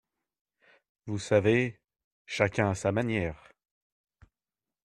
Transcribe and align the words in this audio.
Vous 1.05 1.19
savez… 1.19 1.79
chacun 2.25 2.71
a 2.71 2.73
sa 2.73 2.91
manière. 2.91 3.53